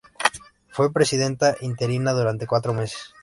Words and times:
Fue 0.71 0.91
presidenta 0.91 1.55
interina 1.59 2.11
durante 2.13 2.47
cuatro 2.47 2.73
meses. 2.73 3.13